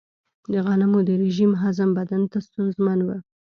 د 0.51 0.53
غنمو 0.65 0.99
د 1.07 1.09
رژیم 1.23 1.51
هضم 1.61 1.89
بدن 1.99 2.21
ته 2.31 2.37
ستونزمن 2.47 2.99
و. 3.03 3.09